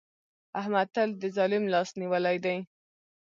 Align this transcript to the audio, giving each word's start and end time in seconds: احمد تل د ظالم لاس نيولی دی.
احمد 0.59 0.87
تل 0.95 1.09
د 1.21 1.23
ظالم 1.37 1.63
لاس 1.73 1.89
نيولی 2.01 2.37
دی. 2.45 2.57